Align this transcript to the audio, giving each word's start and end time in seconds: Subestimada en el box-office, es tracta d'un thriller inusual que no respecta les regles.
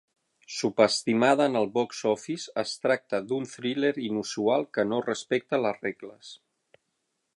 Subestimada 0.59 1.45
en 1.49 1.57
el 1.59 1.67
box-office, 1.75 2.49
es 2.63 2.73
tracta 2.85 3.19
d'un 3.27 3.45
thriller 3.51 3.93
inusual 4.07 4.67
que 4.79 4.87
no 4.93 5.03
respecta 5.11 5.61
les 5.67 5.85
regles. 5.89 6.33